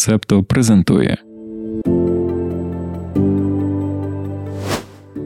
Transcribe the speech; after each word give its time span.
Септо 0.00 0.42
презентує. 0.42 1.16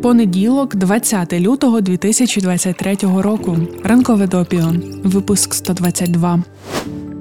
Понеділок, 0.02 0.76
20 0.76 1.32
лютого 1.32 1.80
2023 1.80 2.96
року. 3.02 3.56
Ранкове 3.84 4.26
допіо. 4.26 4.72
Випуск 5.04 5.54
122. 5.54 6.42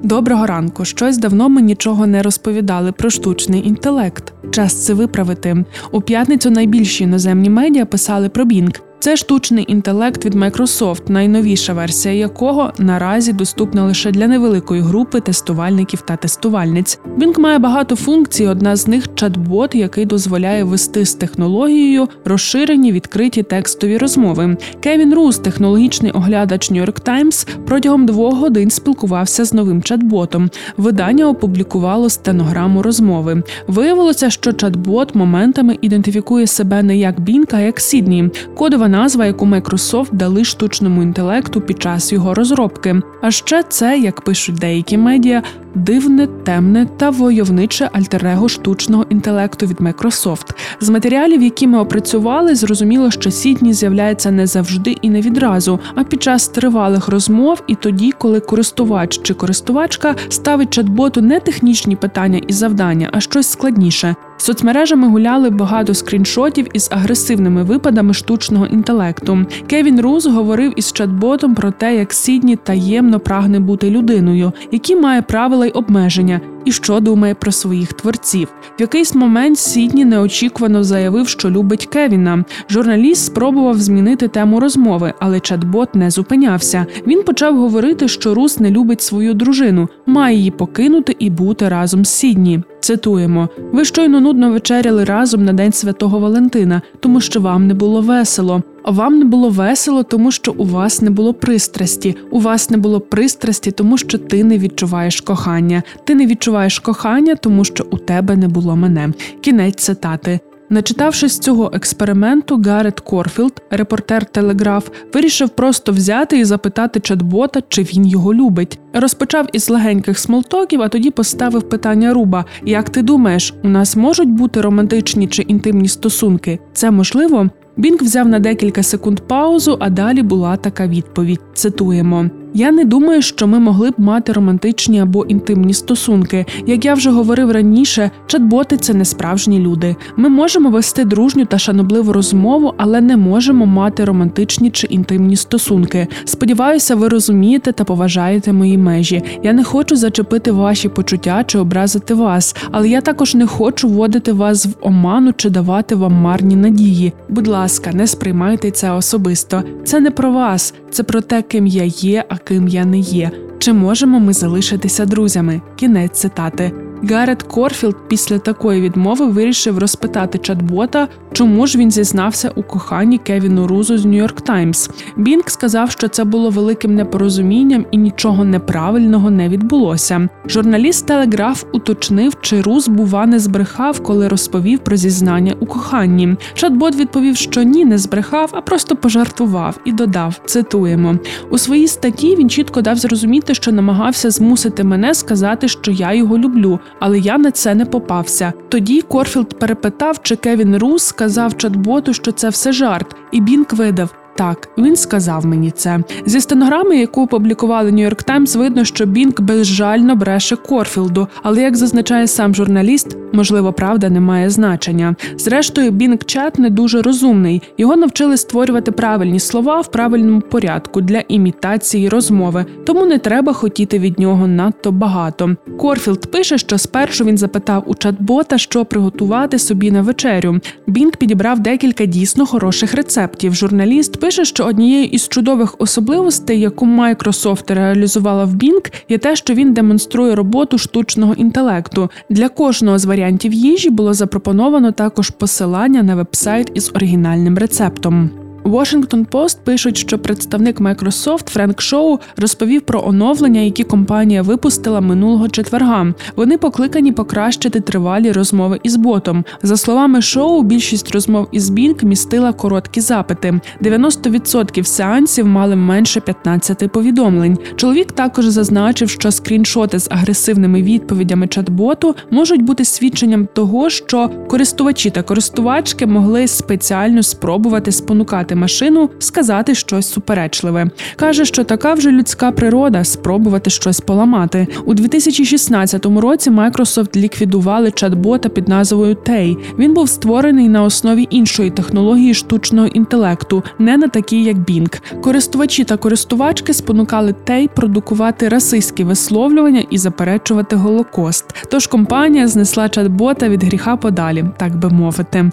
Доброго 0.02 0.46
ранку. 0.46 0.84
Щось 0.84 1.18
давно 1.18 1.48
ми 1.48 1.62
нічого 1.62 2.06
не 2.06 2.22
розповідали 2.22 2.92
про 2.92 3.10
штучний 3.10 3.68
інтелект. 3.68 4.32
Час 4.50 4.84
це 4.84 4.94
виправити. 4.94 5.64
У 5.92 6.00
п'ятницю 6.00 6.50
найбільші 6.50 7.04
іноземні 7.04 7.50
медіа 7.50 7.86
писали 7.86 8.28
про 8.28 8.44
Bing. 8.44 8.80
Це 9.04 9.16
штучний 9.16 9.64
інтелект 9.68 10.24
від 10.24 10.34
Microsoft, 10.34 11.10
найновіша 11.10 11.72
версія 11.72 12.14
якого 12.14 12.72
наразі 12.78 13.32
доступна 13.32 13.84
лише 13.84 14.10
для 14.10 14.28
невеликої 14.28 14.82
групи 14.82 15.20
тестувальників 15.20 16.00
та 16.00 16.16
тестувальниць. 16.16 17.00
Bing 17.18 17.40
має 17.40 17.58
багато 17.58 17.96
функцій. 17.96 18.46
Одна 18.46 18.76
з 18.76 18.88
них 18.88 19.08
чат-бот, 19.08 19.76
який 19.76 20.06
дозволяє 20.06 20.64
вести 20.64 21.04
з 21.06 21.14
технологією 21.14 22.08
розширені 22.24 22.92
відкриті 22.92 23.42
текстові 23.42 23.98
розмови. 23.98 24.56
Кевін 24.80 25.14
Рус, 25.14 25.38
технологічний 25.38 26.12
оглядач 26.12 26.72
York 26.72 27.02
Times, 27.02 27.48
протягом 27.66 28.06
двох 28.06 28.34
годин 28.34 28.70
спілкувався 28.70 29.44
з 29.44 29.54
новим 29.54 29.82
чат-ботом. 29.82 30.48
Видання 30.76 31.28
опублікувало 31.28 32.10
стенограму 32.10 32.82
розмови. 32.82 33.42
Виявилося, 33.66 34.30
що 34.30 34.50
чат-бот 34.50 35.16
моментами 35.16 35.78
ідентифікує 35.80 36.46
себе 36.46 36.82
не 36.82 36.96
як 36.96 37.20
Bing, 37.20 37.48
а 37.52 37.60
як 37.60 37.80
Сідні. 37.80 38.30
Кодова 38.54 38.88
назва, 38.94 39.26
яку 39.26 39.46
Microsoft 39.46 40.12
дали 40.12 40.44
штучному 40.44 41.02
інтелекту 41.02 41.60
під 41.60 41.82
час 41.82 42.12
його 42.12 42.34
розробки. 42.34 43.02
А 43.22 43.30
ще 43.30 43.62
це, 43.62 43.98
як 43.98 44.20
пишуть 44.20 44.54
деякі 44.54 44.98
медіа, 44.98 45.42
дивне, 45.74 46.26
темне 46.26 46.86
та 46.96 47.10
войовниче 47.10 47.90
альтерего 47.92 48.48
штучного 48.48 49.06
інтелекту 49.10 49.66
від 49.66 49.76
Microsoft. 49.76 50.54
З 50.80 50.90
матеріалів, 50.90 51.42
які 51.42 51.66
ми 51.66 51.78
опрацювали, 51.78 52.54
зрозуміло, 52.54 53.10
що 53.10 53.30
Сідні 53.30 53.72
з'являється 53.72 54.30
не 54.30 54.46
завжди 54.46 54.96
і 55.02 55.10
не 55.10 55.20
відразу, 55.20 55.80
а 55.94 56.04
під 56.04 56.22
час 56.22 56.48
тривалих 56.48 57.08
розмов 57.08 57.62
і 57.66 57.74
тоді, 57.74 58.12
коли 58.12 58.40
користувач 58.40 59.20
чи 59.22 59.34
користувачка 59.34 60.14
ставить 60.28 60.78
чат-боту 60.78 61.20
не 61.20 61.40
технічні 61.40 61.96
питання 61.96 62.40
і 62.48 62.52
завдання, 62.52 63.10
а 63.12 63.20
щось 63.20 63.50
складніше. 63.50 64.14
Соцмережами 64.36 65.08
гуляли 65.08 65.50
багато 65.50 65.94
скріншотів 65.94 66.66
із 66.72 66.88
агресивними 66.92 67.62
випадами 67.62 68.14
штучного 68.14 68.66
інтелекту. 68.66 69.46
Кевін 69.66 70.00
Руз 70.00 70.26
говорив 70.26 70.72
із 70.76 70.92
чат-ботом 70.92 71.54
про 71.54 71.70
те, 71.70 71.96
як 71.96 72.12
Сідні 72.12 72.56
таємно 72.56 73.20
прагне 73.20 73.60
бути 73.60 73.90
людиною, 73.90 74.52
які 74.72 74.96
має 74.96 75.22
правила 75.22 75.63
й 75.64 75.70
обмеження, 75.70 76.40
і 76.64 76.72
що 76.72 77.00
думає 77.00 77.34
про 77.34 77.52
своїх 77.52 77.92
творців. 77.92 78.48
В 78.78 78.80
якийсь 78.80 79.14
момент 79.14 79.58
Сідні 79.58 80.04
неочікувано 80.04 80.84
заявив, 80.84 81.28
що 81.28 81.50
любить 81.50 81.86
Кевіна. 81.86 82.44
Журналіст 82.70 83.26
спробував 83.26 83.78
змінити 83.78 84.28
тему 84.28 84.60
розмови, 84.60 85.14
але 85.20 85.36
чат-бот 85.36 85.96
не 85.96 86.10
зупинявся. 86.10 86.86
Він 87.06 87.22
почав 87.22 87.58
говорити, 87.58 88.08
що 88.08 88.34
Рус 88.34 88.60
не 88.60 88.70
любить 88.70 89.02
свою 89.02 89.34
дружину, 89.34 89.88
має 90.06 90.36
її 90.36 90.50
покинути 90.50 91.16
і 91.18 91.30
бути 91.30 91.68
разом 91.68 92.04
з 92.04 92.08
Сідні. 92.08 92.62
Цитуємо: 92.84 93.48
ви 93.72 93.84
щойно 93.84 94.20
нудно 94.20 94.52
вечеряли 94.52 95.04
разом 95.04 95.44
на 95.44 95.52
День 95.52 95.72
Святого 95.72 96.18
Валентина, 96.18 96.82
тому 97.00 97.20
що 97.20 97.40
вам 97.40 97.66
не 97.66 97.74
було 97.74 98.00
весело. 98.00 98.62
А 98.82 98.90
вам 98.90 99.18
не 99.18 99.24
було 99.24 99.48
весело, 99.48 100.02
тому 100.02 100.32
що 100.32 100.52
у 100.52 100.64
вас 100.64 101.02
не 101.02 101.10
було 101.10 101.34
пристрасті. 101.34 102.16
У 102.30 102.40
вас 102.40 102.70
не 102.70 102.76
було 102.76 103.00
пристрасті, 103.00 103.70
тому 103.70 103.98
що 103.98 104.18
ти 104.18 104.44
не 104.44 104.58
відчуваєш 104.58 105.20
кохання. 105.20 105.82
Ти 106.04 106.14
не 106.14 106.26
відчуваєш 106.26 106.78
кохання, 106.78 107.34
тому 107.34 107.64
що 107.64 107.86
у 107.90 107.98
тебе 107.98 108.36
не 108.36 108.48
було 108.48 108.76
мене. 108.76 109.12
Кінець 109.40 109.82
цитати. 109.82 110.40
Начитавшись 110.70 111.38
цього 111.38 111.70
експерименту, 111.74 112.62
Гарет 112.66 113.00
Корфілд, 113.00 113.62
репортер 113.70 114.24
Телеграф, 114.24 114.88
вирішив 115.14 115.48
просто 115.48 115.92
взяти 115.92 116.38
і 116.38 116.44
запитати 116.44 117.00
чат-бота, 117.00 117.62
чи 117.68 117.82
він 117.82 118.06
його 118.06 118.34
любить. 118.34 118.78
Розпочав 118.92 119.46
із 119.52 119.70
легеньких 119.70 120.18
small 120.18 120.45
talk 120.45 120.66
ів, 120.66 120.82
а 120.82 120.88
тоді 120.88 121.10
поставив 121.10 121.68
питання 121.68 122.12
руба: 122.12 122.44
Як 122.64 122.90
ти 122.90 123.02
думаєш, 123.02 123.54
у 123.64 123.68
нас 123.68 123.96
можуть 123.96 124.30
бути 124.30 124.60
романтичні 124.60 125.26
чи 125.26 125.42
інтимні 125.42 125.88
стосунки? 125.88 126.58
Це 126.72 126.90
можливо? 126.90 127.50
Bing 127.76 128.02
взяв 128.02 128.28
на 128.28 128.38
декілька 128.38 128.82
секунд 128.82 129.20
паузу, 129.20 129.76
а 129.80 129.90
далі 129.90 130.22
була 130.22 130.56
така 130.56 130.86
відповідь: 130.86 131.40
цитуємо. 131.54 132.30
Я 132.56 132.72
не 132.72 132.84
думаю, 132.84 133.22
що 133.22 133.46
ми 133.46 133.58
могли 133.58 133.90
б 133.90 133.94
мати 133.98 134.32
романтичні 134.32 135.00
або 135.00 135.24
інтимні 135.24 135.74
стосунки. 135.74 136.46
Як 136.66 136.84
я 136.84 136.94
вже 136.94 137.10
говорив 137.10 137.50
раніше, 137.50 138.10
чат-боти– 138.26 138.76
це 138.78 138.94
не 138.94 139.04
справжні 139.04 139.60
люди. 139.60 139.96
Ми 140.16 140.28
можемо 140.28 140.70
вести 140.70 141.04
дружню 141.04 141.44
та 141.44 141.58
шанобливу 141.58 142.12
розмову, 142.12 142.74
але 142.76 143.00
не 143.00 143.16
можемо 143.16 143.66
мати 143.66 144.04
романтичні 144.04 144.70
чи 144.70 144.86
інтимні 144.86 145.36
стосунки. 145.36 146.06
Сподіваюся, 146.24 146.94
ви 146.94 147.08
розумієте 147.08 147.72
та 147.72 147.84
поважаєте 147.84 148.52
мої 148.52 148.78
межі. 148.78 149.22
Я 149.42 149.52
не 149.52 149.64
хочу 149.64 149.96
зачепити 149.96 150.52
ваші 150.52 150.88
почуття 150.88 151.44
чи 151.46 151.58
образити 151.58 152.14
вас, 152.14 152.56
але 152.70 152.88
я 152.88 153.00
також 153.00 153.34
не 153.34 153.46
хочу 153.46 153.88
вводити 153.88 154.32
вас 154.32 154.66
в 154.66 154.74
оману 154.80 155.32
чи 155.36 155.50
давати 155.50 155.94
вам 155.94 156.12
марні 156.12 156.56
надії. 156.56 157.12
Будь 157.28 157.46
ласка, 157.46 157.90
не 157.92 158.06
сприймайте 158.06 158.70
це 158.70 158.90
особисто. 158.90 159.62
Це 159.84 160.00
не 160.00 160.10
про 160.10 160.32
вас, 160.32 160.74
це 160.90 161.02
про 161.02 161.20
те, 161.20 161.42
ким 161.42 161.66
я 161.66 161.84
є. 161.84 162.24
а 162.28 162.36
ким 162.44 162.68
я 162.68 162.84
не 162.84 162.98
є. 162.98 163.30
Чи 163.58 163.72
можемо 163.72 164.20
ми 164.20 164.32
залишитися 164.32 165.06
друзями? 165.06 165.60
Кінець 165.76 166.20
цитати. 166.20 166.83
Гарет 167.02 167.42
Корфілд 167.42 167.96
після 168.08 168.38
такої 168.38 168.80
відмови 168.80 169.26
вирішив 169.26 169.78
розпитати 169.78 170.38
чат-бота, 170.38 171.06
чому 171.32 171.66
ж 171.66 171.78
він 171.78 171.90
зізнався 171.90 172.50
у 172.54 172.62
коханні 172.62 173.18
Кевіну 173.18 173.66
Рузу 173.66 173.98
з 173.98 174.06
Нью-Йорк 174.06 174.40
Таймс. 174.40 174.90
Bing 175.16 175.50
сказав, 175.50 175.90
що 175.90 176.08
це 176.08 176.24
було 176.24 176.50
великим 176.50 176.94
непорозумінням 176.94 177.86
і 177.90 177.96
нічого 177.96 178.44
неправильного 178.44 179.30
не 179.30 179.48
відбулося. 179.48 180.28
Журналіст 180.46 181.06
Телеграф 181.06 181.64
уточнив, 181.72 182.36
чи 182.40 182.60
Руз, 182.60 182.88
бува, 182.88 183.26
не 183.26 183.38
збрехав, 183.38 184.00
коли 184.00 184.28
розповів 184.28 184.78
про 184.78 184.96
зізнання 184.96 185.54
у 185.60 185.66
коханні. 185.66 186.36
Чат-бот 186.54 186.96
відповів, 186.96 187.36
що 187.36 187.62
ні, 187.62 187.84
не 187.84 187.98
збрехав, 187.98 188.50
а 188.52 188.60
просто 188.60 188.96
пожартував 188.96 189.78
і 189.84 189.92
додав: 189.92 190.40
цитуємо 190.44 191.18
у 191.50 191.58
своїй 191.58 191.88
статті. 191.88 192.36
Він 192.36 192.50
чітко 192.50 192.82
дав 192.82 192.96
зрозуміти, 192.96 193.54
що 193.54 193.72
намагався 193.72 194.30
змусити 194.30 194.84
мене 194.84 195.14
сказати, 195.14 195.68
що 195.68 195.90
я 195.90 196.12
його 196.12 196.38
люблю 196.38 196.80
але 196.98 197.18
я 197.18 197.38
на 197.38 197.50
це 197.50 197.74
не 197.74 197.84
попався. 197.84 198.52
Тоді 198.68 199.02
Корфілд 199.02 199.58
перепитав, 199.58 200.22
чи 200.22 200.36
Кевін 200.36 200.76
Руз 200.76 201.04
сказав 201.04 201.52
чат-боту, 201.52 202.12
що 202.12 202.32
це 202.32 202.48
все 202.48 202.72
жарт, 202.72 203.16
і 203.32 203.40
Bing 203.40 203.72
видав. 203.72 204.23
Так, 204.36 204.68
він 204.78 204.96
сказав 204.96 205.46
мені 205.46 205.70
це 205.70 206.00
зі 206.26 206.40
стенограми, 206.40 206.96
яку 206.96 207.22
опублікували 207.22 207.92
Нью-Йорк 207.92 208.22
Таймс, 208.22 208.56
видно, 208.56 208.84
що 208.84 209.06
Bing 209.06 209.40
безжально 209.40 210.16
бреше 210.16 210.56
Корфілду, 210.56 211.28
але 211.42 211.62
як 211.62 211.76
зазначає 211.76 212.26
сам 212.26 212.54
журналіст, 212.54 213.16
можливо, 213.32 213.72
правда 213.72 214.10
не 214.10 214.20
має 214.20 214.50
значення. 214.50 215.14
Зрештою, 215.36 215.90
Bing 215.90 216.24
чат 216.24 216.58
не 216.58 216.70
дуже 216.70 217.02
розумний. 217.02 217.62
Його 217.78 217.96
навчили 217.96 218.36
створювати 218.36 218.92
правильні 218.92 219.40
слова 219.40 219.80
в 219.80 219.90
правильному 219.90 220.40
порядку 220.40 221.00
для 221.00 221.22
імітації 221.28 222.08
розмови, 222.08 222.66
тому 222.86 223.06
не 223.06 223.18
треба 223.18 223.52
хотіти 223.52 223.98
від 223.98 224.18
нього 224.18 224.46
надто 224.46 224.92
багато. 224.92 225.56
Корфілд 225.78 226.30
пише, 226.30 226.58
що 226.58 226.78
спершу 226.78 227.24
він 227.24 227.38
запитав 227.38 227.84
у 227.86 227.94
чат-бота, 227.94 228.58
що 228.58 228.84
приготувати 228.84 229.58
собі 229.58 229.90
на 229.90 230.02
вечерю. 230.02 230.60
Bing 230.86 231.16
підібрав 231.16 231.60
декілька 231.60 232.06
дійсно 232.06 232.46
хороших 232.46 232.94
рецептів. 232.94 233.54
Журналіст 233.54 234.20
пише, 234.24 234.44
що 234.44 234.64
однією 234.64 235.04
із 235.04 235.28
чудових 235.28 235.74
особливостей, 235.78 236.60
яку 236.60 236.86
Microsoft 236.86 237.74
реалізувала 237.74 238.44
в 238.44 238.54
Bing, 238.54 238.92
є 239.08 239.18
те, 239.18 239.36
що 239.36 239.54
він 239.54 239.74
демонструє 239.74 240.34
роботу 240.34 240.78
штучного 240.78 241.34
інтелекту. 241.34 242.10
Для 242.30 242.48
кожного 242.48 242.98
з 242.98 243.04
варіантів 243.04 243.52
їжі 243.52 243.90
було 243.90 244.14
запропоновано 244.14 244.92
також 244.92 245.30
посилання 245.30 246.02
на 246.02 246.14
вебсайт 246.14 246.70
із 246.74 246.90
оригінальним 246.94 247.58
рецептом. 247.58 248.43
Washington 248.64 249.26
Post 249.26 249.58
пишуть, 249.64 249.96
що 249.96 250.18
представник 250.18 250.80
Microsoft 250.80 251.50
Френк 251.50 251.80
Шоу 251.80 252.18
розповів 252.36 252.82
про 252.82 253.02
оновлення, 253.06 253.60
які 253.60 253.84
компанія 253.84 254.42
випустила 254.42 255.00
минулого 255.00 255.48
четверга. 255.48 256.14
Вони 256.36 256.58
покликані 256.58 257.12
покращити 257.12 257.80
тривалі 257.80 258.32
розмови 258.32 258.80
із 258.82 258.96
ботом. 258.96 259.44
За 259.62 259.76
словами 259.76 260.22
шоу, 260.22 260.62
більшість 260.62 261.10
розмов 261.10 261.48
із 261.52 261.70
Bing 261.70 262.04
містила 262.04 262.52
короткі 262.52 263.00
запити. 263.00 263.60
90% 263.82 264.84
сеансів 264.84 265.46
мали 265.46 265.76
менше 265.76 266.20
15 266.20 266.92
повідомлень. 266.92 267.58
Чоловік 267.76 268.12
також 268.12 268.44
зазначив, 268.44 269.10
що 269.10 269.30
скріншоти 269.30 269.98
з 269.98 270.08
агресивними 270.10 270.82
відповідями 270.82 271.46
чат-боту 271.46 272.14
можуть 272.30 272.62
бути 272.62 272.84
свідченням 272.84 273.48
того, 273.52 273.90
що 273.90 274.30
користувачі 274.48 275.10
та 275.10 275.22
користувачки 275.22 276.06
могли 276.06 276.46
спеціально 276.46 277.22
спробувати 277.22 277.92
спонукати 277.92 278.53
підігнати 278.54 278.56
машину, 278.56 279.10
сказати 279.18 279.74
щось 279.74 280.12
суперечливе. 280.12 280.90
Каже, 281.16 281.44
що 281.44 281.64
така 281.64 281.94
вже 281.94 282.10
людська 282.10 282.52
природа 282.52 283.04
спробувати 283.04 283.70
щось 283.70 284.00
поламати. 284.00 284.66
У 284.86 284.94
2016 284.94 286.06
році 286.06 286.50
Microsoft 286.50 287.16
ліквідували 287.16 287.88
чат-бота 287.88 288.48
під 288.48 288.68
назвою 288.68 289.14
Tay. 289.14 289.56
Він 289.78 289.94
був 289.94 290.08
створений 290.08 290.68
на 290.68 290.82
основі 290.82 291.26
іншої 291.30 291.70
технології 291.70 292.34
штучного 292.34 292.86
інтелекту, 292.86 293.62
не 293.78 293.96
на 293.96 294.08
такій, 294.08 294.44
як 294.44 294.56
Bing. 294.56 295.20
Користувачі 295.20 295.84
та 295.84 295.96
користувачки 295.96 296.74
спонукали 296.74 297.34
Tay 297.46 297.68
продукувати 297.68 298.48
расистські 298.48 299.04
висловлювання 299.04 299.84
і 299.90 299.98
заперечувати 299.98 300.76
голокост. 300.76 301.44
Тож 301.70 301.86
компанія 301.86 302.48
знесла 302.48 302.84
чат-бота 302.84 303.48
від 303.48 303.64
гріха 303.64 303.96
подалі, 303.96 304.44
так 304.58 304.76
би 304.76 304.88
мовити. 304.88 305.50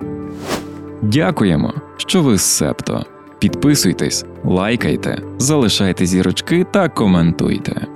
Дякуємо, 1.02 1.74
що 1.98 2.22
ви 2.22 2.38
з 2.38 2.42
Септо. 2.42 3.06
Підписуйтесь, 3.40 4.26
лайкайте, 4.44 5.22
залишайте 5.38 6.06
зірочки 6.06 6.66
та 6.74 6.90
коментуйте. 6.90 7.88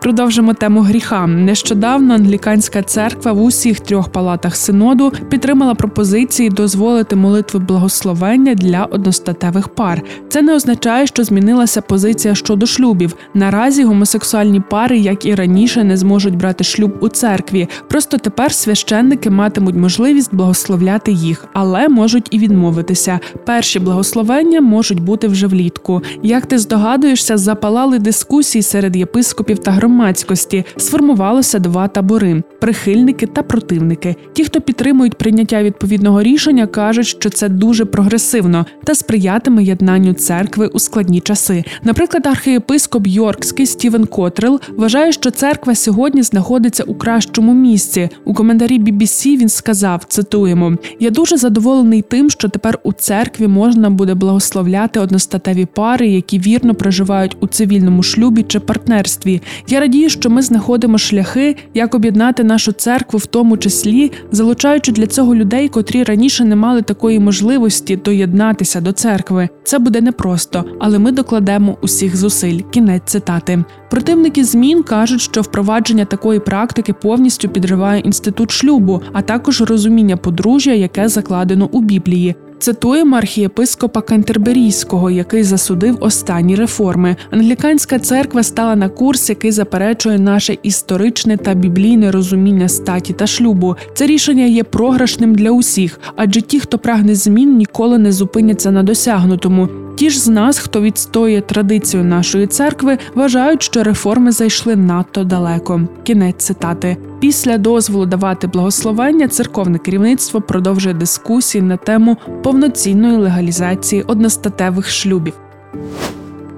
Продовжимо 0.00 0.54
тему 0.54 0.80
гріха. 0.80 1.26
Нещодавно 1.26 2.14
англіканська 2.14 2.82
церква 2.82 3.32
в 3.32 3.42
усіх 3.42 3.80
трьох 3.80 4.08
палатах 4.08 4.56
синоду 4.56 5.12
підтримала 5.28 5.74
пропозиції 5.74 6.50
дозволити 6.50 7.16
молитви 7.16 7.60
благословення 7.60 8.54
для 8.54 8.84
одностатевих 8.84 9.68
пар. 9.68 10.02
Це 10.28 10.42
не 10.42 10.54
означає, 10.54 11.06
що 11.06 11.24
змінилася 11.24 11.80
позиція 11.80 12.34
щодо 12.34 12.66
шлюбів. 12.66 13.14
Наразі 13.34 13.84
гомосексуальні 13.84 14.60
пари, 14.60 14.98
як 14.98 15.26
і 15.26 15.34
раніше, 15.34 15.84
не 15.84 15.96
зможуть 15.96 16.36
брати 16.36 16.64
шлюб 16.64 16.96
у 17.00 17.08
церкві. 17.08 17.68
Просто 17.88 18.18
тепер 18.18 18.52
священники 18.52 19.30
матимуть 19.30 19.76
можливість 19.76 20.34
благословляти 20.34 21.12
їх, 21.12 21.44
але 21.52 21.88
можуть 21.88 22.28
і 22.30 22.38
відмовитися. 22.38 23.20
Перші 23.46 23.78
благословення 23.78 24.60
можуть 24.60 25.00
бути 25.00 25.28
вже 25.28 25.46
влітку. 25.46 26.02
Як 26.22 26.46
ти 26.46 26.58
здогадуєшся, 26.58 27.36
запалали 27.36 27.98
дискусії 27.98 28.62
серед 28.62 28.96
єпископів 28.96 29.58
та 29.58 29.70
громадян 29.70 29.89
громадськості 29.90 30.64
сформувалося 30.76 31.58
два 31.58 31.88
табори 31.88 32.42
прихильники 32.60 33.26
та 33.26 33.42
противники. 33.42 34.16
Ті, 34.32 34.44
хто 34.44 34.60
підтримують 34.60 35.18
прийняття 35.18 35.62
відповідного 35.62 36.22
рішення, 36.22 36.66
кажуть, 36.66 37.06
що 37.06 37.30
це 37.30 37.48
дуже 37.48 37.84
прогресивно 37.84 38.66
та 38.84 38.94
сприятиме 38.94 39.64
єднанню 39.64 40.12
церкви 40.12 40.66
у 40.66 40.78
складні 40.78 41.20
часи. 41.20 41.64
Наприклад, 41.82 42.26
архієпископ 42.26 43.06
Йоркський 43.06 43.66
Стівен 43.66 44.06
Котрел 44.06 44.60
вважає, 44.76 45.12
що 45.12 45.30
церква 45.30 45.74
сьогодні 45.74 46.22
знаходиться 46.22 46.82
у 46.82 46.94
кращому 46.94 47.54
місці. 47.54 48.08
У 48.24 48.34
коментарі 48.34 48.78
BBC 48.78 49.36
він 49.36 49.48
сказав: 49.48 50.04
цитуємо: 50.08 50.76
Я 51.00 51.10
дуже 51.10 51.36
задоволений 51.36 52.02
тим, 52.02 52.30
що 52.30 52.48
тепер 52.48 52.78
у 52.82 52.92
церкві 52.92 53.46
можна 53.46 53.90
буде 53.90 54.14
благословляти 54.14 55.00
одностатеві 55.00 55.66
пари, 55.66 56.08
які 56.08 56.38
вірно 56.38 56.74
проживають 56.74 57.36
у 57.40 57.46
цивільному 57.46 58.02
шлюбі 58.02 58.42
чи 58.42 58.60
партнерстві. 58.60 59.42
Я 59.68 59.79
радію, 59.80 60.10
що 60.10 60.30
ми 60.30 60.42
знаходимо 60.42 60.98
шляхи, 60.98 61.56
як 61.74 61.94
об'єднати 61.94 62.44
нашу 62.44 62.72
церкву, 62.72 63.18
в 63.18 63.26
тому 63.26 63.56
числі 63.56 64.12
залучаючи 64.32 64.92
для 64.92 65.06
цього 65.06 65.34
людей, 65.34 65.68
котрі 65.68 66.02
раніше 66.02 66.44
не 66.44 66.56
мали 66.56 66.82
такої 66.82 67.20
можливості 67.20 67.96
доєднатися 67.96 68.80
до 68.80 68.92
церкви. 68.92 69.48
Це 69.64 69.78
буде 69.78 70.00
непросто, 70.00 70.64
але 70.80 70.98
ми 70.98 71.12
докладемо 71.12 71.76
усіх 71.82 72.16
зусиль. 72.16 72.60
Кінець 72.70 73.02
цитати. 73.04 73.64
Противники 73.90 74.44
змін 74.44 74.82
кажуть, 74.82 75.20
що 75.20 75.40
впровадження 75.40 76.04
такої 76.04 76.40
практики 76.40 76.92
повністю 76.92 77.48
підриває 77.48 78.00
інститут 78.00 78.50
шлюбу, 78.50 79.00
а 79.12 79.22
також 79.22 79.60
розуміння 79.60 80.16
подружжя, 80.16 80.72
яке 80.72 81.08
закладено 81.08 81.68
у 81.72 81.80
Біблії. 81.80 82.34
Цитуємо 82.60 83.16
архієпископа 83.16 84.00
Кентерберійського, 84.00 85.10
який 85.10 85.42
засудив 85.42 85.96
останні 86.00 86.54
реформи. 86.54 87.16
Англіканська 87.30 87.98
церква 87.98 88.42
стала 88.42 88.76
на 88.76 88.88
курс, 88.88 89.28
який 89.28 89.50
заперечує 89.50 90.18
наше 90.18 90.58
історичне 90.62 91.36
та 91.36 91.54
біблійне 91.54 92.10
розуміння 92.10 92.68
статі 92.68 93.12
та 93.12 93.26
шлюбу. 93.26 93.76
Це 93.94 94.06
рішення 94.06 94.44
є 94.44 94.64
програшним 94.64 95.34
для 95.34 95.50
усіх, 95.50 96.00
адже 96.16 96.40
ті, 96.40 96.60
хто 96.60 96.78
прагне 96.78 97.14
змін, 97.14 97.56
ніколи 97.56 97.98
не 97.98 98.12
зупиняться 98.12 98.70
на 98.70 98.82
досягнутому. 98.82 99.68
Ті 99.96 100.10
ж 100.10 100.20
з 100.20 100.28
нас, 100.28 100.58
хто 100.58 100.80
відстоює 100.80 101.40
традицію 101.40 102.04
нашої 102.04 102.46
церкви, 102.46 102.98
вважають, 103.14 103.62
що 103.62 103.82
реформи 103.82 104.32
зайшли 104.32 104.76
надто 104.76 105.24
далеко. 105.24 105.80
Кінець 106.04 106.44
цитати. 106.44 106.96
Після 107.20 107.58
дозволу 107.58 108.06
давати 108.06 108.46
благословення 108.46 109.28
церковне 109.28 109.78
керівництво 109.78 110.40
продовжує 110.40 110.94
дискусії 110.94 111.62
на 111.62 111.76
тему 111.76 112.16
повноцінної 112.42 113.16
легалізації 113.16 114.02
одностатевих 114.02 114.90
шлюбів. 114.90 115.34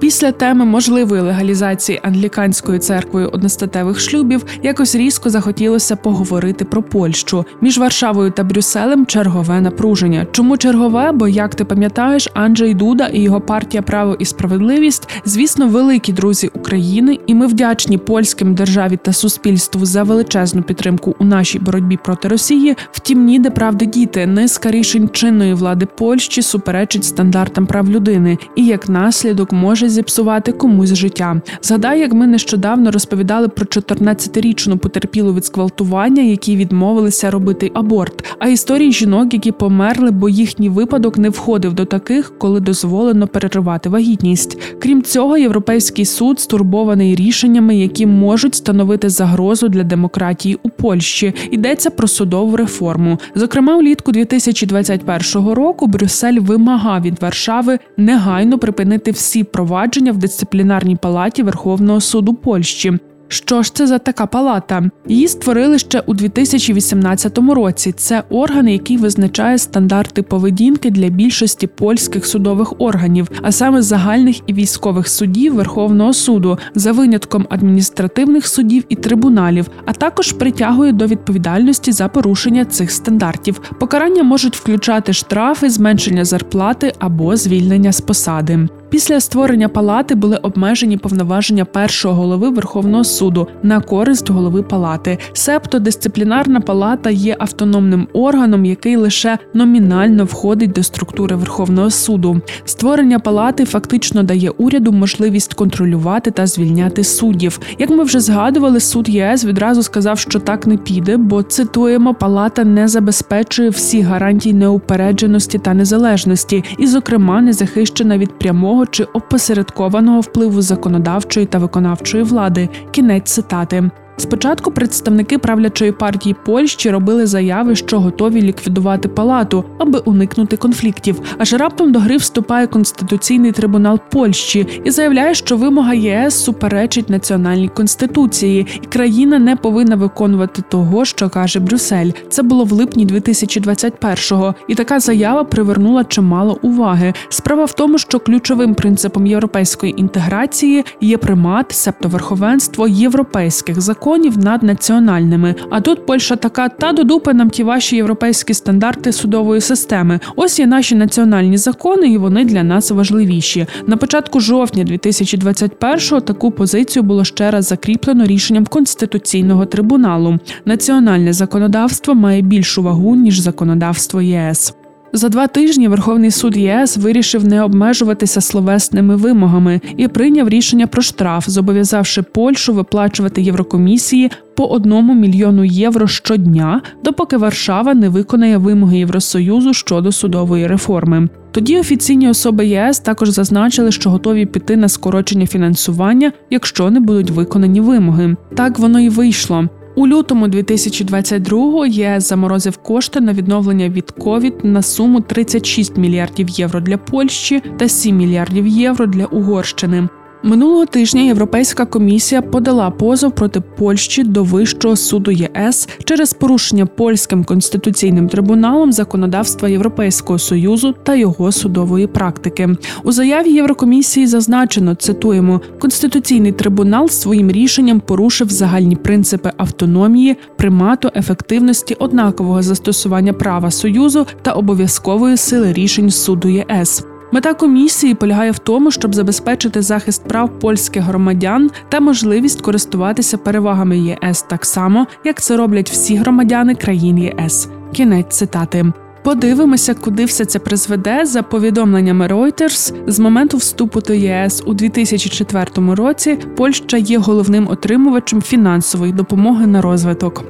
Після 0.03 0.33
теми 0.33 0.65
можливої 0.65 1.23
легалізації 1.23 2.01
англіканською 2.03 2.79
церквою 2.79 3.29
одностатевих 3.29 4.01
шлюбів 4.01 4.45
якось 4.63 4.95
різко 4.95 5.31
захотілося 5.31 5.97
поговорити 5.97 6.65
про 6.65 6.83
Польщу 6.83 7.45
між 7.61 7.79
Варшавою 7.79 8.31
та 8.31 8.45
Брюсселем 8.45 9.07
чергове 9.07 9.61
напруження. 9.61 10.27
Чому 10.33 10.57
чергове? 10.57 11.13
Бо 11.13 11.29
як 11.29 11.55
ти 11.55 11.65
пам'ятаєш, 11.65 12.29
Анджей 12.35 12.75
Дуда 12.75 13.07
і 13.07 13.21
його 13.21 13.41
партія 13.41 13.83
Право 13.83 14.17
і 14.19 14.25
справедливість, 14.25 15.09
звісно, 15.25 15.69
великі 15.69 16.13
друзі 16.13 16.51
України, 16.55 17.19
і 17.27 17.35
ми 17.35 17.47
вдячні 17.47 17.99
польським 17.99 18.55
державі 18.55 18.99
та 19.03 19.13
суспільству 19.13 19.87
за 19.87 20.03
величезну 20.03 20.63
підтримку 20.63 21.17
у 21.19 21.25
нашій 21.25 21.59
боротьбі 21.59 21.99
проти 22.05 22.29
Росії. 22.29 22.77
Втім, 22.93 23.25
ніде 23.25 23.51
правди 23.51 23.87
діти 23.87 24.27
низка 24.27 24.71
рішень 24.71 25.09
чинної 25.13 25.55
влади 25.55 25.87
Польщі 25.99 26.43
суперечить 26.43 27.05
стандартам 27.05 27.67
прав 27.67 27.91
людини, 27.91 28.39
і 28.57 28.67
як 28.67 28.89
наслідок 28.89 29.53
може 29.53 29.92
зіпсувати 29.93 30.53
комусь 30.53 30.95
життя. 30.95 31.41
Згадай, 31.63 32.01
як 32.01 32.13
ми 32.13 32.27
нещодавно 32.27 32.91
розповідали 32.91 33.49
про 33.49 33.67
14-річну 33.67 34.77
потерпілу 34.77 35.35
від 35.35 35.47
зґвалтування, 35.47 36.23
які 36.23 36.57
відмовилися 36.57 37.31
робити 37.31 37.71
аборт. 37.75 38.25
А 38.39 38.49
історії 38.49 38.93
жінок, 38.93 39.35
які 39.35 39.53
померли, 39.53 40.11
бо 40.11 40.29
їхній 40.29 40.69
випадок 40.69 41.19
не 41.19 41.29
входив 41.29 41.73
до 41.73 41.85
таких, 41.85 42.39
коли 42.39 42.61
дозволено 42.61 43.27
переривати 43.27 43.89
вагітність. 43.89 44.59
Крім 44.79 45.03
цього, 45.03 45.39
європейський 45.39 46.05
суд 46.05 46.41
стурбований 46.41 47.15
рішеннями, 47.15 47.77
які 47.77 48.07
можуть 48.07 48.55
становити 48.55 49.09
загрозу 49.09 49.69
для 49.69 49.83
демократії 49.83 50.59
у 50.63 50.69
Польщі. 50.69 51.35
Йдеться 51.51 51.91
про 51.91 52.09
судову 52.09 52.57
реформу. 52.57 53.19
Зокрема, 53.35 53.77
влітку 53.77 54.13
2021 54.13 55.49
року 55.49 55.87
Брюссель 55.87 56.41
вимагав 56.41 57.03
від 57.03 57.23
Варшави 57.23 57.79
негайно 57.97 58.59
припинити 58.59 59.11
всі 59.11 59.45
права 59.45 59.82
провадження 59.83 60.13
в 60.13 60.17
дисциплінарній 60.17 60.97
палаті 60.97 61.43
Верховного 61.43 62.01
суду 62.01 62.35
Польщі. 62.35 62.99
Що 63.29 63.63
ж 63.63 63.75
це 63.75 63.87
за 63.87 63.99
така 63.99 64.27
палата? 64.27 64.91
Її 65.09 65.29
створили 65.29 65.79
ще 65.79 66.01
у 66.01 66.15
2018 66.15 67.39
році. 67.39 67.93
Це 67.93 68.23
орган, 68.31 68.69
який 68.69 68.97
визначає 68.97 69.59
стандарти 69.59 70.23
поведінки 70.23 70.91
для 70.91 71.09
більшості 71.09 71.67
польських 71.67 72.27
судових 72.27 72.81
органів, 72.81 73.31
а 73.43 73.53
саме 73.53 73.83
загальних 73.83 74.41
і 74.47 74.53
військових 74.53 75.09
судів 75.09 75.55
Верховного 75.55 76.13
суду, 76.13 76.59
за 76.75 76.93
винятком 76.93 77.47
адміністративних 77.51 78.47
судів 78.47 78.85
і 78.89 78.95
трибуналів, 78.95 79.71
а 79.85 79.93
також 79.93 80.33
притягує 80.33 80.93
до 80.93 81.07
відповідальності 81.07 81.93
за 81.93 82.09
порушення 82.09 82.65
цих 82.65 82.91
стандартів. 82.91 83.61
Покарання 83.81 84.23
можуть 84.23 84.57
включати 84.57 85.13
штрафи, 85.13 85.71
зменшення 85.71 86.25
зарплати 86.25 86.93
або 86.99 87.37
звільнення 87.37 87.93
з 87.93 88.01
посади. 88.01 88.69
Після 88.93 89.21
створення 89.21 89.69
палати 89.69 90.15
були 90.15 90.37
обмежені 90.37 90.97
повноваження 90.97 91.65
першого 91.65 92.15
голови 92.15 92.51
Верховного 92.51 93.05
суду 93.05 93.49
на 93.63 93.81
користь 93.81 94.31
голови 94.31 94.63
палати. 94.63 95.19
Себто 95.33 95.79
дисциплінарна 95.79 96.61
палата 96.61 97.11
є 97.11 97.37
автономним 97.39 98.09
органом, 98.13 98.65
який 98.65 98.97
лише 98.97 99.39
номінально 99.55 100.25
входить 100.25 100.73
до 100.73 100.83
структури 100.83 101.37
Верховного 101.37 101.91
суду. 101.91 102.41
Створення 102.65 103.19
палати 103.19 103.65
фактично 103.65 104.23
дає 104.23 104.51
уряду 104.51 104.93
можливість 104.93 105.55
контролювати 105.55 106.31
та 106.31 106.47
звільняти 106.47 107.05
суддів. 107.05 107.61
Як 107.79 107.91
ми 107.91 108.05
вже 108.05 108.21
згадували, 108.21 108.81
суд 108.81 109.09
ЄС 109.09 109.45
відразу 109.45 109.83
сказав, 109.83 110.19
що 110.19 110.39
так 110.39 110.67
не 110.67 110.77
піде, 110.77 111.17
бо 111.17 111.43
цитуємо, 111.43 112.15
палата 112.15 112.65
не 112.65 112.89
забезпечує 112.89 113.71
всі 113.71 114.01
гарантії 114.01 114.55
неупередженості 114.55 115.59
та 115.59 115.75
незалежності, 115.75 116.65
і, 116.79 116.87
зокрема, 116.87 117.41
не 117.41 117.53
захищена 117.53 118.19
від 118.19 118.39
прямого 118.39 118.82
чи 118.87 119.05
опосередкованого 119.05 120.21
впливу 120.21 120.63
законодавчої 120.63 121.47
та 121.47 121.59
виконавчої 121.59 122.23
влади. 122.23 122.69
Кінець 122.91 123.33
цитати. 123.33 123.91
Спочатку 124.17 124.71
представники 124.71 125.39
правлячої 125.39 125.93
партії 125.93 126.37
Польщі 126.45 126.91
робили 126.91 127.27
заяви, 127.27 127.77
що 127.77 128.01
готові 128.01 128.43
ліквідувати 128.43 129.09
палату, 129.09 129.65
аби 129.79 129.99
уникнути 129.99 130.57
конфліктів. 130.57 131.21
Аж 131.39 131.53
раптом 131.53 131.93
до 131.93 131.99
гри 131.99 132.17
вступає 132.17 132.67
конституційний 132.67 133.53
трибунал 133.53 133.99
Польщі 134.11 134.67
і 134.85 134.91
заявляє, 134.91 135.35
що 135.35 135.57
вимога 135.57 135.95
ЄС 135.95 136.45
суперечить 136.45 137.11
національній 137.11 137.69
конституції, 137.69 138.67
і 138.83 138.87
країна 138.87 139.39
не 139.39 139.57
повинна 139.57 139.97
виконувати 139.97 140.63
того, 140.69 141.05
що 141.05 141.29
каже 141.29 141.61
Брюссель. 141.61 142.11
Це 142.29 142.43
було 142.43 142.65
в 142.65 142.73
липні 142.73 143.07
2021-го. 143.07 144.55
І 144.69 144.75
така 144.75 145.01
заява 145.01 145.45
привернула 145.45 146.05
чимало 146.05 146.59
уваги. 146.63 147.15
Справа 147.29 147.65
в 147.65 147.73
тому, 147.73 147.99
що 147.99 148.21
ключовим 148.21 148.75
принципом 148.75 149.27
європейської 149.27 150.01
інтеграції 150.01 150.85
є 151.01 151.19
примат, 151.19 151.73
себто 151.73 152.09
верховенство 152.09 152.89
європейських 152.89 153.81
законів 153.81 154.02
над 154.37 154.63
національними. 154.63 155.55
А 155.71 155.81
тут 155.81 156.07
Польща 156.07 156.37
така 156.37 156.69
та 156.69 156.93
додупи 156.93 157.35
нам 157.35 157.51
ті 157.51 157.65
ваші 157.65 157.97
європейські 157.97 158.55
стандарти 158.55 159.13
судової 159.13 159.61
системи. 159.61 160.21
Ось 160.37 160.59
є 160.59 160.67
наші 160.67 160.95
національні 160.95 161.57
закони, 161.57 162.09
і 162.09 162.19
вони 162.19 162.45
для 162.45 162.63
нас 162.63 162.91
важливіші. 162.91 163.67
На 163.87 163.97
початку 163.97 164.41
жовтня 164.41 164.85
2021-го 164.85 166.21
таку 166.21 166.51
позицію 166.51 167.03
було 167.03 167.25
ще 167.25 167.51
раз 167.51 167.67
закріплено 167.67 168.27
рішенням 168.27 168.67
конституційного 168.67 169.67
трибуналу. 169.67 170.39
Національне 170.65 171.33
законодавство 171.33 172.15
має 172.15 172.43
більшу 172.43 172.83
вагу 172.83 173.17
ніж 173.17 173.39
законодавство 173.39 174.23
ЄС. 174.23 174.75
За 175.15 175.29
два 175.29 175.47
тижні 175.47 175.89
Верховний 175.89 176.31
суд 176.31 176.57
ЄС 176.57 176.97
вирішив 176.97 177.45
не 177.45 177.63
обмежуватися 177.63 178.41
словесними 178.41 179.17
вимогами 179.17 179.81
і 179.97 180.09
прийняв 180.09 180.49
рішення 180.49 180.87
про 180.87 181.03
штраф, 181.03 181.49
зобов'язавши 181.49 182.23
Польщу 182.23 182.73
виплачувати 182.73 183.43
Єврокомісії 183.43 184.31
по 184.57 184.67
одному 184.67 185.15
мільйону 185.15 185.65
євро 185.65 186.07
щодня, 186.07 186.83
допоки 187.05 187.37
Варшава 187.37 187.95
не 187.95 188.09
виконає 188.09 188.57
вимоги 188.57 188.99
Євросоюзу 188.99 189.75
щодо 189.75 190.13
судової 190.13 190.67
реформи. 190.67 191.29
Тоді 191.51 191.81
офіційні 191.81 192.29
особи 192.29 192.67
ЄС 192.67 193.01
також 193.01 193.29
зазначили, 193.29 193.93
що 193.93 194.11
готові 194.11 194.47
піти 194.47 194.77
на 194.77 194.89
скорочення 194.89 195.47
фінансування, 195.47 196.33
якщо 196.51 196.91
не 196.91 197.01
будуть 197.01 197.31
виконані 197.31 197.81
вимоги. 197.81 198.37
Так 198.57 198.79
воно 198.79 199.01
і 199.01 199.09
вийшло. 199.09 199.69
У 199.95 200.07
лютому 200.07 200.47
2022-го 200.47 201.87
ЄС 201.87 202.29
заморозив 202.29 202.77
кошти 202.77 203.21
на 203.21 203.33
відновлення 203.33 203.89
від 203.89 204.11
ковід 204.11 204.55
на 204.63 204.83
суму 204.83 205.21
36 205.21 205.97
мільярдів 205.97 206.49
євро 206.49 206.81
для 206.81 206.99
Польщі 206.99 207.63
та 207.79 207.89
7 207.89 208.17
мільярдів 208.17 208.67
євро 208.67 209.07
для 209.07 209.25
Угорщини. 209.25 210.09
Минулого 210.45 210.87
тижня 210.87 211.23
Європейська 211.23 211.87
комісія 211.87 212.43
подала 212.43 212.91
позов 212.91 213.35
проти 213.35 213.61
Польщі 213.61 214.25
до 214.25 214.45
Вищого 214.45 214.97
суду 214.97 215.31
ЄС 215.31 215.89
через 216.05 216.33
порушення 216.33 216.87
польським 216.87 217.45
конституційним 217.45 218.29
трибуналом 218.29 218.93
законодавства 218.93 219.69
Європейського 219.69 220.39
союзу 220.39 220.95
та 221.03 221.15
його 221.15 221.53
судової 221.53 222.07
практики. 222.07 222.69
У 223.05 223.13
заяві 223.13 223.51
Єврокомісії 223.51 224.27
зазначено 224.27 224.95
цитуємо: 224.95 225.61
конституційний 225.79 226.53
трибунал 226.53 227.09
своїм 227.09 227.51
рішенням 227.51 228.01
порушив 228.01 228.51
загальні 228.51 228.97
принципи 228.97 229.53
автономії, 229.57 230.37
примату, 230.57 231.11
ефективності, 231.17 231.95
однакового 231.95 232.63
застосування 232.63 233.33
права 233.33 233.71
союзу 233.71 234.27
та 234.43 234.53
обов'язкової 234.53 235.37
сили 235.37 235.73
рішень 235.73 236.11
суду 236.11 236.49
ЄС. 236.49 237.05
Мета 237.33 237.55
комісії 237.55 238.15
полягає 238.15 238.51
в 238.51 238.59
тому, 238.59 238.91
щоб 238.91 239.15
забезпечити 239.15 239.83
захист 239.83 240.25
прав 240.29 240.59
польських 240.59 241.03
громадян 241.03 241.71
та 241.89 242.01
можливість 242.01 242.61
користуватися 242.61 243.39
перевагами 243.39 243.99
ЄС 243.99 244.43
так 244.43 244.65
само, 244.65 245.07
як 245.25 245.41
це 245.41 245.57
роблять 245.57 245.91
всі 245.91 246.17
громадяни 246.17 246.75
країн 246.75 247.19
ЄС. 247.19 247.69
Кінець 247.93 248.37
цитати. 248.37 248.93
Подивимося, 249.25 249.95
куди 249.95 250.25
все 250.25 250.45
це 250.45 250.59
призведе 250.59 251.27
за 251.27 251.43
повідомленнями 251.43 252.27
Reuters, 252.27 252.95
з 253.07 253.19
моменту 253.19 253.57
вступу 253.57 254.01
до 254.01 254.13
ЄС 254.15 254.63
у 254.67 254.75
2004 254.75 255.67
році. 255.95 256.39
Польща 256.57 256.97
є 256.97 257.19
головним 257.19 257.69
отримувачем 257.69 258.43
фінансової 258.43 259.13
допомоги 259.13 259.67
на 259.67 259.83
розвиток. 259.83 260.45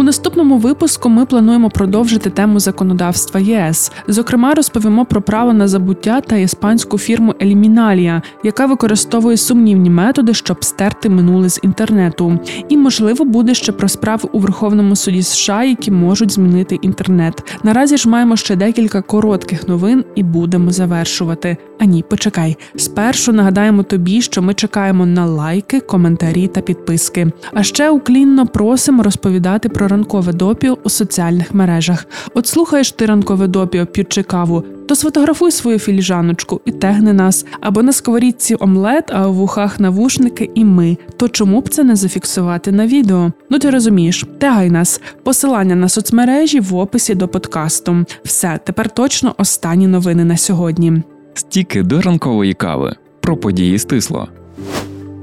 У 0.00 0.02
наступному 0.02 0.58
випуску 0.58 1.08
ми 1.08 1.26
плануємо 1.26 1.70
продовжити 1.70 2.30
тему 2.30 2.60
законодавства 2.60 3.40
ЄС. 3.40 3.92
Зокрема, 4.08 4.54
розповімо 4.54 5.04
про 5.04 5.22
право 5.22 5.52
на 5.52 5.68
забуття 5.68 6.20
та 6.20 6.36
іспанську 6.36 6.98
фірму 6.98 7.34
Еліміналія, 7.42 8.22
яка 8.44 8.66
використовує 8.66 9.36
сумнівні 9.36 9.90
методи, 9.90 10.34
щоб 10.34 10.64
стерти 10.64 11.08
минуле 11.08 11.48
з 11.48 11.60
інтернету. 11.62 12.38
І 12.68 12.76
можливо 12.76 13.24
буде 13.24 13.54
ще 13.54 13.72
про 13.72 13.88
справи 13.88 14.28
у 14.32 14.38
Верховному 14.38 14.96
суді 14.96 15.22
США, 15.22 15.64
які 15.64 15.90
можуть 15.90 16.32
змінити 16.32 16.78
інтернет. 16.82 17.58
Наразі 17.62 17.96
ж 17.96 18.08
маємо 18.08 18.36
ще 18.36 18.56
декілька 18.56 19.02
коротких 19.02 19.68
новин 19.68 20.04
і 20.14 20.22
будемо 20.22 20.70
завершувати. 20.70 21.56
А 21.80 21.84
ні, 21.84 22.02
почекай. 22.02 22.56
Спершу 22.76 23.32
нагадаємо 23.32 23.82
тобі, 23.82 24.22
що 24.22 24.42
ми 24.42 24.54
чекаємо 24.54 25.06
на 25.06 25.26
лайки, 25.26 25.80
коментарі 25.80 26.46
та 26.48 26.60
підписки. 26.60 27.32
А 27.52 27.62
ще 27.62 27.90
уклінно 27.90 28.46
просимо 28.46 29.02
розповідати 29.02 29.68
про 29.68 29.89
ранкове 29.90 30.32
допіо 30.32 30.78
у 30.84 30.90
соціальних 30.90 31.54
мережах. 31.54 32.06
От 32.34 32.46
слухаєш 32.46 32.92
ти 32.92 33.06
ранкове 33.06 33.46
допіо, 33.46 33.86
п'ючи 33.86 34.22
каву, 34.22 34.64
то 34.88 34.96
сфотографуй 34.96 35.50
свою 35.50 35.78
філіжаночку 35.78 36.60
і 36.64 36.72
тегни 36.72 37.12
нас 37.12 37.46
або 37.60 37.82
на 37.82 37.92
сковорідці 37.92 38.56
омлет, 38.60 39.10
а 39.12 39.28
у 39.28 39.32
вухах 39.32 39.80
навушники 39.80 40.50
і 40.54 40.64
ми. 40.64 40.96
То 41.16 41.28
чому 41.28 41.60
б 41.60 41.68
це 41.68 41.84
не 41.84 41.96
зафіксувати 41.96 42.72
на 42.72 42.86
відео? 42.86 43.32
Ну 43.50 43.58
ти 43.58 43.70
розумієш, 43.70 44.24
тегай 44.38 44.70
нас. 44.70 45.00
Посилання 45.22 45.74
на 45.74 45.88
соцмережі 45.88 46.60
в 46.60 46.76
описі 46.76 47.14
до 47.14 47.28
подкасту. 47.28 48.04
Все, 48.24 48.60
тепер 48.64 48.90
точно 48.90 49.34
останні 49.38 49.86
новини 49.86 50.24
на 50.24 50.36
сьогодні. 50.36 51.02
Стіки 51.34 51.82
до 51.82 52.00
ранкової 52.00 52.54
кави 52.54 52.94
про 53.20 53.36
події 53.36 53.78
стисло. 53.78 54.28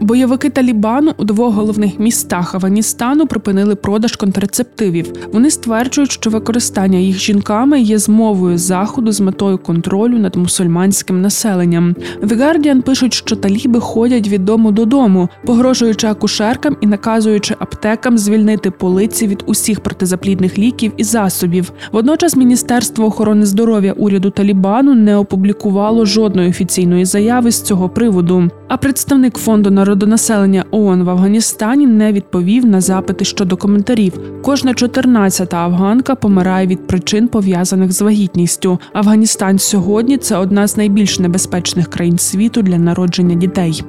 Бойовики 0.02 0.50
Талібану 0.50 1.14
у 1.18 1.24
двох 1.24 1.54
головних 1.54 2.00
містах 2.00 2.56
Афганістану 2.56 3.28
припинили 3.28 3.76
продаж 3.76 4.16
контрацептивів. 4.16 5.14
Вони 5.34 5.52
стверджують, 5.52 6.12
що 6.12 6.30
використання 6.30 6.98
їх 6.98 7.20
жінками 7.20 7.82
є 7.82 8.00
змовою 8.00 8.58
заходу 8.58 9.12
з 9.12 9.22
метою 9.22 9.58
контролю 9.58 10.20
над 10.20 10.36
мусульманським 10.36 11.22
населенням. 11.22 11.96
The 12.22 12.38
Guardian 12.38 12.82
пишуть, 12.82 13.14
що 13.14 13.36
таліби 13.36 13.80
ходять 13.80 14.28
від 14.28 14.46
дому 14.46 14.72
додому, 14.72 15.30
погрожуючи 15.46 16.08
акушеркам 16.08 16.78
і 16.82 16.88
наказуючи 16.88 17.56
аптекам 17.60 18.18
звільнити 18.18 18.72
полиці 18.72 19.28
від 19.28 19.44
усіх 19.46 19.80
протизаплідних 19.80 20.58
ліків 20.58 20.92
і 20.98 21.04
засобів. 21.04 21.72
Водночас 21.92 22.36
Міністерство 22.36 23.06
охорони 23.06 23.46
здоров'я 23.46 23.94
уряду 23.94 24.30
Талібану 24.30 24.96
не 24.96 25.18
опублікувало 25.18 26.06
жодної 26.06 26.50
офіційної 26.50 27.06
заяви 27.06 27.52
з 27.52 27.62
цього 27.62 27.90
приводу. 27.90 28.50
А 28.68 28.78
представник 28.78 29.38
фонду 29.38 29.72
народонаселення 29.88 30.66
ООН 30.72 31.04
в 31.04 31.10
Афганістані 31.10 31.88
не 31.88 32.12
відповів 32.12 32.66
на 32.66 32.82
запити 32.82 33.26
щодо 33.26 33.58
коментарів. 33.58 34.14
Кожна 34.42 34.72
14-та 34.72 35.58
афганка 35.58 36.16
помирає 36.16 36.68
від 36.68 36.88
причин 36.88 37.28
пов'язаних 37.28 37.92
з 37.92 38.02
вагітністю. 38.02 38.80
Афганістан 38.94 39.60
сьогодні 39.60 40.18
це 40.18 40.38
одна 40.38 40.68
з 40.68 40.78
найбільш 40.78 41.20
небезпечних 41.20 41.88
країн 41.88 42.18
світу 42.18 42.62
для 42.62 42.78
народження 42.78 43.36
дітей. 43.36 43.84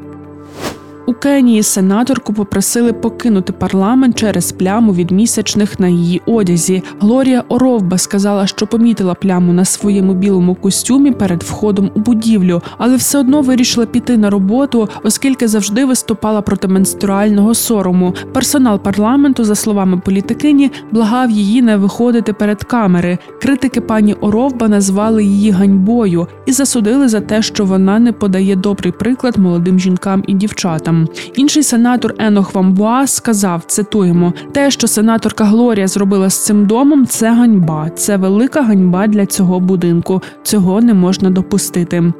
У 1.09 1.15
Кенії 1.15 1.63
сенаторку 1.63 2.33
попросили 2.33 2.93
покинути 2.93 3.53
парламент 3.53 4.19
через 4.19 4.53
пляму 4.53 4.93
від 4.93 5.11
місячних 5.11 5.81
на 5.81 5.89
її 5.89 6.23
одязі. 6.27 6.83
Глорія 7.01 7.45
Оровба 7.49 7.99
сказала, 7.99 8.47
що 8.47 8.67
помітила 8.67 9.15
пляму 9.15 9.53
на 9.53 9.65
своєму 9.65 10.15
білому 10.15 10.55
костюмі 10.55 11.13
перед 11.13 11.43
входом 11.43 11.91
у 11.95 12.01
будівлю, 12.01 12.63
але 12.79 12.97
все 12.97 13.19
одно 13.19 13.43
вирішила 13.43 13.87
піти 13.87 14.17
на 14.17 14.31
роботу, 14.31 14.89
оскільки 15.03 15.49
завжди 15.49 15.85
виступала 15.85 16.43
проти 16.43 16.69
менструального 16.69 17.55
сорому. 17.55 18.15
Персонал 18.33 18.79
парламенту, 18.79 19.45
за 19.45 19.55
словами 19.55 20.03
політикині, 20.05 20.71
благав 20.93 21.31
її 21.31 21.63
не 21.63 21.77
виходити 21.77 22.33
перед 22.33 22.65
камери. 22.65 23.19
Критики 23.43 23.81
пані 23.81 24.15
Оровба 24.15 24.69
назвали 24.69 25.25
її 25.25 25.51
ганьбою 25.51 26.27
і 26.47 26.53
засудили 26.53 27.09
за 27.09 27.21
те, 27.21 27.43
що 27.43 27.65
вона 27.65 27.99
не 27.99 28.13
подає 28.13 28.57
добрий 28.57 28.93
приклад 28.93 29.39
молодим 29.39 29.79
жінкам 29.79 30.25
і 30.27 30.35
дівчатам. 30.35 30.98
Інший 31.35 31.63
сенатор 31.63 32.15
Енох 32.19 32.55
Вамбуа 32.55 33.07
сказав: 33.07 33.63
цитуємо: 33.67 34.33
те, 34.53 34.71
що 34.71 34.89
сенаторка 34.89 35.45
Глорія 35.45 35.89
зробила 35.89 36.31
з 36.31 36.45
цим 36.45 36.67
домом, 36.67 37.07
це 37.07 37.33
ганьба, 37.33 37.91
це 37.91 38.17
велика 38.17 38.63
ганьба 38.63 39.07
для 39.07 39.27
цього 39.27 39.61
будинку. 39.61 40.23
Цього 40.43 40.81
не 40.81 40.95
можна 40.95 41.31
допустити. 41.31 42.13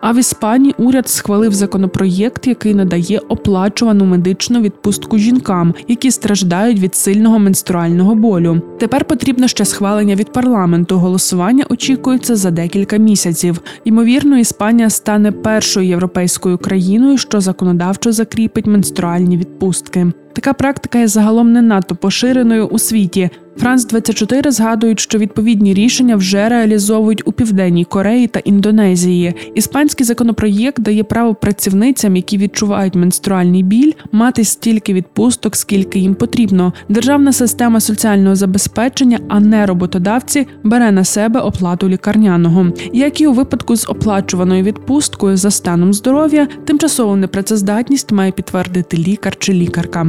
А 0.00 0.12
в 0.12 0.18
Іспанії 0.18 0.74
уряд 0.78 1.08
схвалив 1.08 1.54
законопроєкт, 1.54 2.46
який 2.46 2.74
надає 2.74 3.18
оплачувану 3.28 4.04
медичну 4.04 4.60
відпустку 4.60 5.18
жінкам, 5.18 5.74
які 5.88 6.10
страждають 6.10 6.80
від 6.80 6.94
сильного 6.94 7.38
менструального 7.38 8.14
болю. 8.14 8.62
Тепер 8.78 9.04
потрібно 9.04 9.48
ще 9.48 9.64
схвалення 9.64 10.14
від 10.14 10.32
парламенту. 10.32 10.98
Голосування 10.98 11.64
очікується 11.68 12.36
за 12.36 12.50
декілька 12.50 12.96
місяців. 12.96 13.60
Ймовірно, 13.84 14.38
Іспанія 14.38 14.90
стане 14.90 15.32
першою 15.32 15.88
європейською 15.88 16.58
країною, 16.58 17.18
що 17.18 17.40
законодавчо 17.40 18.12
закріпить 18.12 18.66
менструальні 18.66 19.36
відпустки. 19.36 20.12
Така 20.32 20.52
практика 20.52 20.98
є 20.98 21.08
загалом 21.08 21.52
не 21.52 21.62
надто 21.62 21.94
поширеною 21.94 22.66
у 22.66 22.78
світі. 22.78 23.30
Франс 23.58 23.84
24 23.84 24.50
згадують, 24.50 25.00
що 25.00 25.18
відповідні 25.18 25.74
рішення 25.74 26.16
вже 26.16 26.48
реалізовують 26.48 27.22
у 27.28 27.32
південній 27.32 27.84
Кореї 27.84 28.26
та 28.26 28.38
Індонезії. 28.38 29.34
Іспанський 29.54 30.06
законопроєкт 30.06 30.80
дає 30.82 31.04
право 31.04 31.34
працівницям, 31.34 32.16
які 32.16 32.38
відчувають 32.38 32.94
менструальний 32.94 33.62
біль, 33.62 33.92
мати 34.12 34.44
стільки 34.44 34.94
відпусток, 34.94 35.56
скільки 35.56 35.98
їм 35.98 36.14
потрібно. 36.14 36.72
Державна 36.88 37.32
система 37.32 37.80
соціального 37.80 38.36
забезпечення, 38.36 39.18
а 39.28 39.40
не 39.40 39.66
роботодавці, 39.66 40.46
бере 40.64 40.92
на 40.92 41.04
себе 41.04 41.40
оплату 41.40 41.88
лікарняного. 41.88 42.66
Як 42.92 43.20
і 43.20 43.26
у 43.26 43.32
випадку 43.32 43.76
з 43.76 43.88
оплачуваною 43.88 44.62
відпусткою 44.62 45.36
за 45.36 45.50
станом 45.50 45.92
здоров'я, 45.92 46.48
тимчасову 46.64 47.16
непрацездатність 47.16 48.12
має 48.12 48.32
підтвердити 48.32 48.96
лікар 48.96 49.36
чи 49.38 49.52
лікарка. 49.52 50.06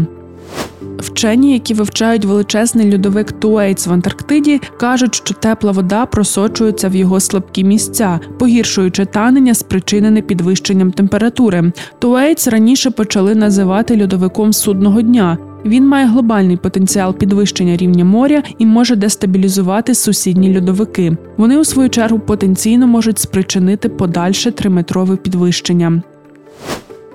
Вчені, 0.99 1.53
які 1.53 1.73
вивчають 1.73 2.25
величезний 2.25 2.93
льодовик 2.93 3.31
Туейтс 3.31 3.87
в 3.87 3.93
Антарктиді, 3.93 4.61
кажуть, 4.79 5.15
що 5.15 5.33
тепла 5.33 5.71
вода 5.71 6.05
просочується 6.05 6.89
в 6.89 6.95
його 6.95 7.19
слабкі 7.19 7.63
місця, 7.63 8.19
погіршуючи 8.39 9.05
танення, 9.05 9.53
спричинене 9.53 10.21
підвищенням 10.21 10.91
температури. 10.91 11.71
Туейтс 11.99 12.47
раніше 12.47 12.91
почали 12.91 13.35
називати 13.35 14.01
льодовиком 14.01 14.53
судного 14.53 15.01
дня. 15.01 15.37
Він 15.65 15.87
має 15.87 16.05
глобальний 16.05 16.57
потенціал 16.57 17.13
підвищення 17.13 17.77
рівня 17.77 18.05
моря 18.05 18.43
і 18.57 18.65
може 18.65 18.95
дестабілізувати 18.95 19.95
сусідні 19.95 20.57
льодовики. 20.57 21.17
Вони 21.37 21.57
у 21.57 21.65
свою 21.65 21.89
чергу 21.89 22.19
потенційно 22.19 22.87
можуть 22.87 23.19
спричинити 23.19 23.89
подальше 23.89 24.51
триметрове 24.51 25.15
підвищення. 25.15 26.01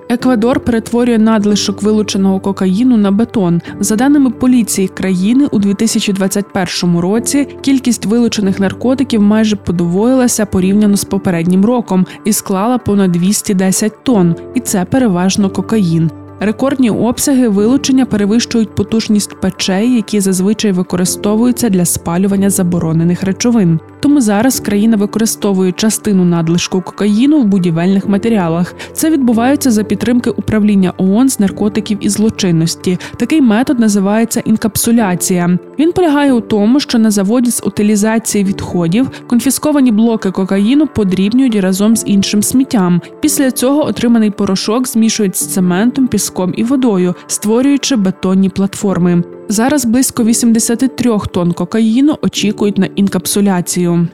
Еквадор 0.09 0.59
перетворює 0.59 1.17
надлишок 1.17 1.83
вилученого 1.83 2.39
кокаїну 2.39 2.97
на 2.97 3.11
бетон. 3.11 3.61
За 3.79 3.95
даними 3.95 4.29
поліції 4.29 4.87
країни, 4.87 5.47
у 5.51 5.59
2021 5.59 6.99
році 6.99 7.47
кількість 7.61 8.05
вилучених 8.05 8.59
наркотиків 8.59 9.21
майже 9.21 9.55
подвоїлася 9.55 10.45
порівняно 10.45 10.97
з 10.97 11.03
попереднім 11.03 11.65
роком 11.65 12.05
і 12.25 12.33
склала 12.33 12.77
понад 12.77 13.11
210 13.11 14.03
тонн. 14.03 14.35
І 14.55 14.59
це 14.59 14.85
переважно 14.85 15.49
кокаїн. 15.49 16.11
Рекордні 16.39 16.89
обсяги 16.89 17.47
вилучення 17.47 18.05
перевищують 18.05 18.75
потужність 18.75 19.41
печей, 19.41 19.95
які 19.95 20.19
зазвичай 20.19 20.71
використовуються 20.71 21.69
для 21.69 21.85
спалювання 21.85 22.49
заборонених 22.49 23.23
речовин. 23.23 23.79
Тому 24.05 24.21
зараз 24.21 24.59
країна 24.59 24.97
використовує 24.97 25.71
частину 25.71 26.25
надлишку 26.25 26.81
кокаїну 26.81 27.41
в 27.41 27.45
будівельних 27.45 28.07
матеріалах. 28.07 28.75
Це 28.93 29.09
відбувається 29.09 29.71
за 29.71 29.83
підтримки 29.83 30.29
управління 30.29 30.93
ООН 30.97 31.29
з 31.29 31.39
наркотиків 31.39 31.97
і 32.01 32.09
злочинності. 32.09 32.97
Такий 33.17 33.41
метод 33.41 33.79
називається 33.79 34.41
інкапсуляція. 34.45 35.59
Він 35.79 35.91
полягає 35.91 36.33
у 36.33 36.41
тому, 36.41 36.79
що 36.79 36.99
на 36.99 37.11
заводі 37.11 37.51
з 37.51 37.61
утилізації 37.65 38.43
відходів 38.43 39.09
конфісковані 39.27 39.91
блоки 39.91 40.31
кокаїну 40.31 40.87
подрібнюють 40.87 41.55
разом 41.55 41.95
з 41.95 42.03
іншим 42.07 42.43
сміттям. 42.43 43.01
Після 43.21 43.51
цього 43.51 43.85
отриманий 43.85 44.31
порошок 44.31 44.87
змішують 44.87 45.35
з 45.35 45.47
цементом, 45.47 46.07
піском 46.07 46.53
і 46.57 46.63
водою, 46.63 47.15
створюючи 47.27 47.95
бетонні 47.95 48.49
платформи. 48.49 49.23
Зараз 49.49 49.85
близько 49.85 50.23
83 50.23 51.17
тонн 51.31 51.53
кокаїну 51.53 52.17
очікують 52.21 52.77
на 52.77 52.85
інкапсуляцію. 52.85 54.07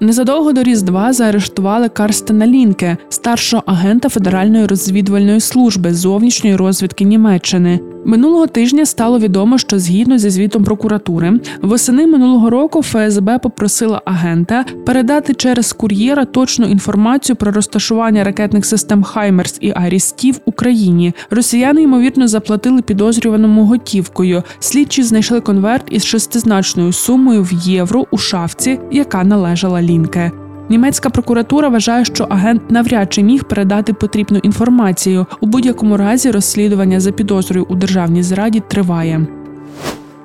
Незадовго 0.00 0.52
до 0.52 0.62
Різдва 0.62 1.12
заарештували 1.12 1.88
Карстена 1.88 2.46
Лінке, 2.46 2.96
старшого 3.08 3.62
агента 3.66 4.08
Федеральної 4.08 4.66
розвідувальної 4.66 5.40
служби 5.40 5.94
зовнішньої 5.94 6.56
розвідки 6.56 7.04
Німеччини. 7.04 7.80
Минулого 8.06 8.46
тижня 8.46 8.86
стало 8.86 9.18
відомо, 9.18 9.58
що 9.58 9.78
згідно 9.78 10.18
зі 10.18 10.30
звітом 10.30 10.64
прокуратури, 10.64 11.40
восени 11.62 12.06
минулого 12.06 12.50
року 12.50 12.82
ФСБ 12.82 13.38
попросила 13.38 14.02
агента 14.04 14.64
передати 14.86 15.34
через 15.34 15.72
кур'єра 15.72 16.24
точну 16.24 16.66
інформацію 16.66 17.36
про 17.36 17.52
розташування 17.52 18.24
ракетних 18.24 18.66
систем 18.66 19.02
Хаймерс 19.02 19.58
і 19.60 19.72
IRIS-T 19.76 20.32
в 20.32 20.40
Україні. 20.44 21.12
Росіяни 21.30 21.82
ймовірно 21.82 22.28
заплатили 22.28 22.82
підозрюваному 22.82 23.64
готівкою. 23.64 24.42
Слідчі 24.58 25.02
знайшли 25.02 25.40
конверт 25.40 25.84
із 25.90 26.04
шестизначною 26.04 26.92
сумою 26.92 27.42
в 27.42 27.52
євро 27.52 28.06
у 28.10 28.18
шафці, 28.18 28.80
яка 28.92 29.24
належала 29.24 29.82
лінке. 29.84 30.30
Німецька 30.68 31.10
прокуратура 31.10 31.68
вважає, 31.68 32.04
що 32.04 32.24
агент 32.24 32.70
навряд 32.70 33.12
чи 33.12 33.22
міг 33.22 33.44
передати 33.44 33.92
потрібну 33.92 34.38
інформацію. 34.38 35.26
У 35.40 35.46
будь-якому 35.46 35.96
разі 35.96 36.30
розслідування 36.30 37.00
за 37.00 37.12
підозрою 37.12 37.66
у 37.68 37.74
державній 37.74 38.22
зраді 38.22 38.62
триває. 38.68 39.26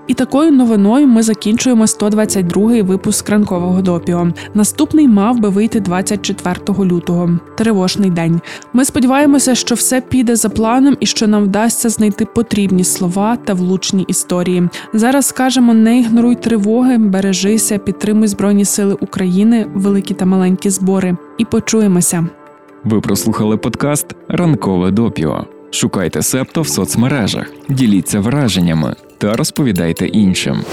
І 0.10 0.13
такою 0.13 0.51
новиною 0.51 1.08
ми 1.08 1.24
закінчуємо 1.24 1.86
122-й 1.86 2.82
випуск 2.82 3.30
ранкового 3.30 3.82
допіо. 3.82 4.27
Наступний 4.53 5.07
мав 5.07 5.40
би 5.40 5.50
вийти 5.50 5.79
24 5.79 6.60
лютого. 6.79 7.29
Тривожний 7.57 8.10
день. 8.10 8.42
Ми 8.74 8.86
сподіваємося, 8.86 9.55
що 9.55 9.75
все 9.75 10.01
піде 10.01 10.36
за 10.36 10.50
планом 10.50 10.98
і 11.00 11.05
що 11.05 11.27
нам 11.27 11.44
вдасться 11.44 11.90
знайти 11.90 12.25
потрібні 12.25 12.83
слова 12.83 13.36
та 13.36 13.53
влучні 13.53 14.03
історії. 14.07 14.70
Зараз 14.94 15.25
скажемо: 15.25 15.74
не 15.74 16.00
ігноруй 16.00 16.36
тривоги, 16.36 16.98
бережися, 16.98 17.77
підтримуй 17.77 18.27
Збройні 18.27 18.66
Сили 18.66 18.94
України, 18.94 19.66
великі 19.74 20.14
та 20.14 20.25
маленькі 20.25 20.70
збори. 20.70 21.18
І 21.38 21.46
почуємося. 21.46 22.27
Ви 22.83 23.01
прослухали 23.01 23.57
подкаст 23.57 24.05
Ранкове 24.27 24.92
допіо. 24.92 25.46
Шукайте 25.72 26.22
септо 26.22 26.62
в 26.62 26.68
соцмережах, 26.68 27.51
діліться 27.70 28.20
враженнями 28.20 28.96
та 29.20 29.36
розповідайте 29.36 30.08
іншим. 30.08 30.64